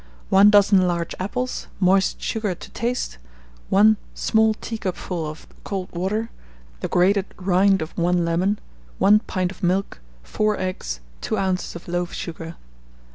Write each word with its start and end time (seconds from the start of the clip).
1 0.29 0.49
dozen 0.49 0.87
large 0.87 1.13
apples, 1.19 1.67
moist 1.79 2.19
sugar 2.19 2.55
to 2.55 2.71
taste, 2.71 3.19
1 3.69 3.97
small 4.15 4.55
teacupful 4.55 5.27
of 5.29 5.45
cold 5.63 5.91
water, 5.91 6.31
the 6.79 6.87
grated 6.87 7.27
rind 7.37 7.83
of 7.83 7.95
one 7.95 8.25
lemon, 8.25 8.57
1 8.97 9.19
pint 9.27 9.51
of 9.51 9.61
milk, 9.61 9.99
4 10.23 10.59
eggs, 10.59 11.01
2 11.21 11.37
oz. 11.37 11.75
of 11.75 11.87
loaf 11.87 12.13
sugar. 12.13 12.55